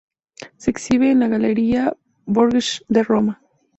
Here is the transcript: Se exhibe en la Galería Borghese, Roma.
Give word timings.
Se 0.57 0.71
exhibe 0.71 1.11
en 1.11 1.19
la 1.19 1.27
Galería 1.27 1.95
Borghese, 2.25 2.81
Roma. 3.03 3.39